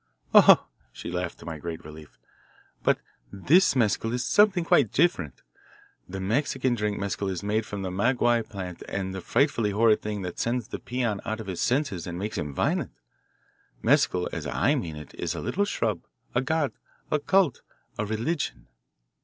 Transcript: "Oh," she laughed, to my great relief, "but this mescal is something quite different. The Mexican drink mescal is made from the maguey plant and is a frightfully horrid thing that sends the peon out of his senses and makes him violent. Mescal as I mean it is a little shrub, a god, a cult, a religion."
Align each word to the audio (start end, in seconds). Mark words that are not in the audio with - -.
"Oh," 0.33 0.65
she 0.91 1.11
laughed, 1.11 1.37
to 1.41 1.45
my 1.45 1.59
great 1.59 1.85
relief, 1.85 2.17
"but 2.81 2.97
this 3.31 3.75
mescal 3.75 4.13
is 4.13 4.25
something 4.25 4.63
quite 4.65 4.91
different. 4.91 5.43
The 6.09 6.19
Mexican 6.19 6.73
drink 6.73 6.97
mescal 6.99 7.29
is 7.29 7.43
made 7.43 7.67
from 7.67 7.83
the 7.83 7.91
maguey 7.91 8.41
plant 8.49 8.81
and 8.89 9.09
is 9.11 9.17
a 9.17 9.21
frightfully 9.21 9.69
horrid 9.69 10.01
thing 10.01 10.23
that 10.23 10.39
sends 10.39 10.69
the 10.69 10.79
peon 10.79 11.21
out 11.23 11.39
of 11.39 11.45
his 11.45 11.61
senses 11.61 12.07
and 12.07 12.17
makes 12.17 12.39
him 12.39 12.51
violent. 12.51 12.93
Mescal 13.83 14.27
as 14.33 14.47
I 14.47 14.73
mean 14.73 14.95
it 14.95 15.13
is 15.19 15.35
a 15.35 15.39
little 15.39 15.65
shrub, 15.65 16.01
a 16.33 16.41
god, 16.41 16.71
a 17.11 17.19
cult, 17.19 17.61
a 17.99 18.03
religion." 18.07 18.69